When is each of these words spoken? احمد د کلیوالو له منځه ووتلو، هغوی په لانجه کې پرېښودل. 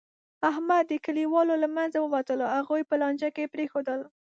احمد 0.49 0.83
د 0.87 0.93
کلیوالو 1.05 1.53
له 1.63 1.67
منځه 1.75 1.97
ووتلو، 2.01 2.45
هغوی 2.55 2.81
په 2.89 2.95
لانجه 3.01 3.29
کې 3.35 3.51
پرېښودل. 3.53 3.99